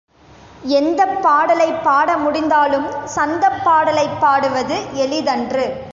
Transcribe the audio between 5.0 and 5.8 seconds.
எளிதன்று.